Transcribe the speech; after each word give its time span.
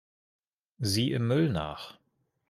Sieh 0.79 1.11
im 1.11 1.27
Müll 1.27 1.49
nach. 1.51 1.99